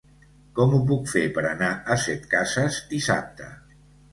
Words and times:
Com 0.59 0.71
ho 0.77 0.79
puc 0.91 1.03
fer 1.11 1.21
per 1.35 1.45
anar 1.49 1.69
a 1.73 1.99
Setcases 2.07 2.81
dissabte? 2.95 3.53